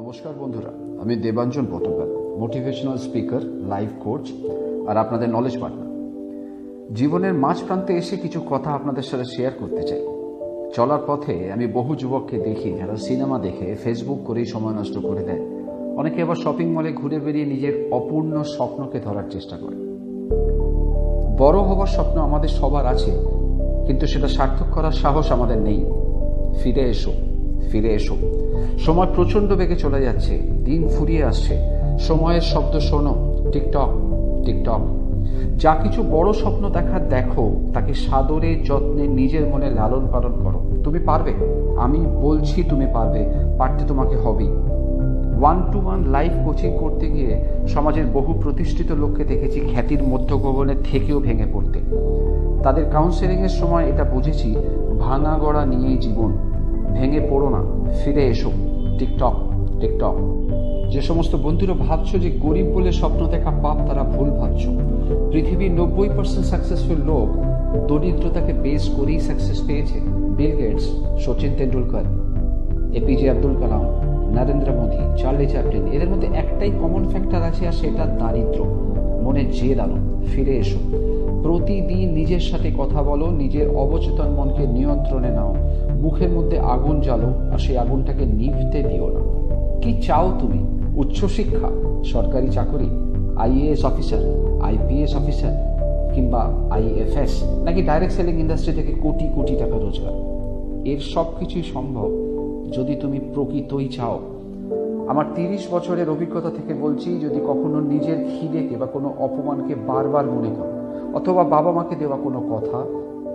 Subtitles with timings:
[0.00, 0.72] নমস্কার বন্ধুরা,
[1.02, 2.08] আমি Debanjan Patkar
[2.40, 4.24] motivational speaker life coach
[4.88, 5.90] আর আপনাদের নলেজ পার্টনার
[6.94, 10.02] জীবনের মাঝ প্রান্তে এসে কিছু কথা আপনাদের সাথে শেয়ার করতে চাই।
[10.74, 15.42] চলার পথে আমি বহু যুবককে দেখি, যারা সিনেমা দেখে ফেসবুক করেই সময় নষ্ট করে দেয়।
[15.96, 19.76] অনেকে আবার শপিং মলে ঘুরে বেরিয়ে নিজের অপূর্ণ স্বপ্নকে ধরার চেষ্টা করে।
[21.38, 23.12] বড় হবার স্বপ্ন আমাদের সবার আছে,
[23.86, 25.80] কিন্তু সেটা সার্থক করার সাহস আমাদের নেই।
[26.62, 27.12] ফিরে এসো।
[27.72, 28.16] ফিরে এসো।
[28.78, 31.58] সময় প্রচণ্ড বেগে চলে যাচ্ছে, দিন ফুরিয়ে আসছে।
[31.98, 33.88] সময়ের শব্দ শোনো, টিকটক
[34.44, 34.80] টিকটক।
[35.58, 40.98] যা কিছু বড় স্বপ্ন দেখার দেখো, তাকে সাদরে যত্নে নিজের মনে লালন পালন করো। তুমি
[40.98, 41.32] পারবে।
[41.76, 43.26] আমি বলছি তুমি পারবে।
[43.58, 44.48] পারতে তোমাকে হবেই।
[45.40, 51.20] One to one life coaching করতে গিয়ে সমাজের বহু প্রতিষ্ঠিত লোককে দেখেছি খ্যাতির মধ্যগগনের থেকেও
[51.20, 51.80] ভেঙে পড়তে।
[52.62, 54.56] তাদের কাউন্সেলিংয়ের সময় এটা বুঝেছি,
[54.98, 56.53] ভাঙা গড়া নিয়েই জীবন।
[56.96, 57.60] ভেঙে পড়ো না,
[58.00, 58.50] ফিরে এসো,
[58.98, 59.34] টিকটক
[59.80, 60.16] টিকটক।
[60.92, 64.62] যে সমস্ত বন্ধুরা ভাবছ যে গরিব বলে স্বপ্ন দেখা পাপ, তারা ভুল ভাবছ।
[65.32, 67.28] পৃথিবীর নব্বই পার্সেন্ট সাকসেসফুল লোক
[67.88, 69.98] দরিদ্রতাকে বেস করেই সাকসেস পেয়েছে।
[70.36, 70.86] Bill Gates
[71.24, 72.06] Sachin Tendulkar
[72.98, 73.82] APJ Abdul Kalam,
[74.36, 78.60] Narendra Modi Charlie Chaplin এদের মধ্যে একটাই কমন ফ্যাক্টর আছে, আর সেটা দারিদ্র।
[79.24, 79.96] মনে জেদ আনো
[80.30, 80.80] ফিরে এসো।
[81.44, 85.54] প্রতিদিন নিজের সাথে কথা বলো, নিজের অবচেতন মনকে নিয়ন্ত্রণে নাও।
[86.00, 89.20] মুখের মধ্যে আগুন জ্বালো আর সেই আগুনটাকে নিভতে দিও না।
[89.80, 90.64] কি চাও তুমি?
[90.96, 91.68] উচ্চশিক্ষা
[92.04, 92.88] সরকারি চাকরি,
[93.36, 94.18] আইএএস অফিসার,
[94.62, 95.52] আইপিএস অফিসার
[96.14, 100.12] কিংবা আইএফএস, নাকি ডাইরেক্ট সেলিং ইন্ডাস্ট্রি থেকে কোটি কোটি টাকা রোজগার?
[100.84, 102.08] এর সব কিছুই সম্ভব
[102.72, 104.18] যদি তুমি প্রকৃতই চাও।
[105.08, 110.48] আমার তিরিশ বছরের অভিজ্ঞতা থেকে বলছি, যদি কখনো নিজের খিদেকে বা কোনো অপমানকে বারবার মনে
[110.58, 110.83] করো
[111.14, 112.78] অথবা বাবা মাকে দেওয়া কোনো কথা,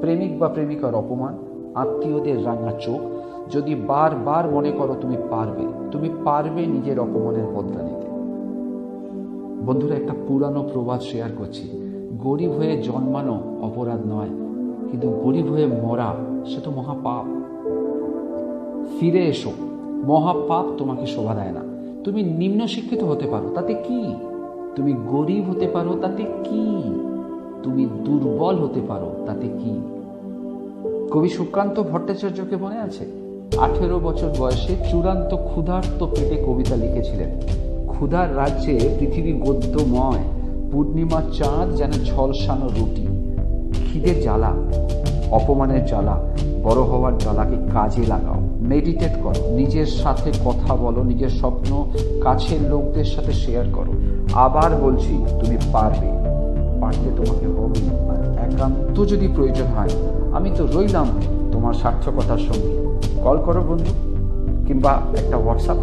[0.00, 1.32] প্রেমিক বা প্রেমিকার অপমান,
[1.74, 3.00] আত্মীয়দের রাঙা চোখ,
[3.50, 8.06] যদি বারবার মনে করো তুমি পারবে তুমি পারবে নিজের অপমানের বদলা নিতে।
[9.66, 11.64] বন্ধুরা, একটা পুরানো প্রবাদ শেয়ার করছি।
[12.24, 14.32] গরিব হয়ে জন্মানো অপরাধ নয়,
[14.90, 16.14] কিন্তু গরিব হয়ে মরা,
[16.46, 17.24] সে তো মহাপাপ।
[19.00, 19.52] ফিরে এসো,
[20.04, 21.62] মহাপাপ তোমাকে শোভা দেয় না।
[22.04, 24.14] তুমি নিম্ন শিক্ষিত হতে পারো, তাতে কি?
[24.76, 26.66] তুমি গরিব হতে পারো, তাতে কি?
[27.66, 29.82] তুমি দুর্বল হতে পারো, তাতে কি?
[31.10, 33.04] কবি সুকান্ত ভট্টাচার্যকে মনে আছে?
[33.58, 37.30] আঠেরো বছর বয়সে চূড়ান্ত ক্ষুধার্ত পেটে কবিতা লিখেছিলেন।
[37.86, 40.22] ক্ষুধার রাজ্যে পৃথিবী গদ্যময়
[40.72, 43.06] পূর্ণিমা চাঁদ যেন ঝলসানো রুটি।
[43.72, 44.52] খিদের জ্বালা,
[45.30, 46.20] অপমানের জ্বালা,
[46.62, 51.90] বড় হওয়ার জ্বালাকে কাজে লাগাও। মেডিটেট করো, নিজের সাথে কথা বলো, নিজের স্বপ্ন
[52.20, 53.92] কাছের লোকদের সাথে শেয়ার করো।
[54.32, 56.25] আবার বলছি, তুমি পারবে।
[56.80, 59.92] পারতে তোমাকে হবে। আর একান্ত যদি প্রয়োজন হয়,
[60.32, 61.06] আমি তো রইলাম
[61.52, 62.72] তোমার সার্থকতার সঙ্গে।
[63.24, 63.92] কল করো বন্ধু,
[64.66, 65.78] কিংবা একটা হোয়াটসঅ্যাপ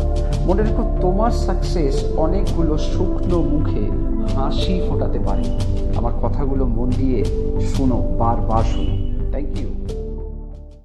[0.48, 3.84] মনে রেখো, তোমার সাকসেস অনেকগুলো শুকনো মুখে
[4.36, 5.44] হাসি ফোটাতে পারে।
[5.96, 7.26] আমার কথাগুলো মন দিয়ে
[7.62, 8.94] শুনো, বারবার শুনো।
[9.32, 9.70] Thank you